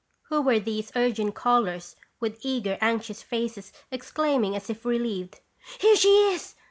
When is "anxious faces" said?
2.81-3.71